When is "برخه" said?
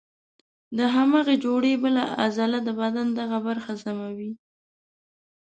3.47-3.73